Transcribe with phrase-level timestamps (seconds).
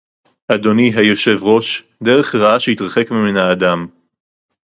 [0.47, 3.87] אדוני היושב-ראש: דרך רעה שיתרחק ממנה האדם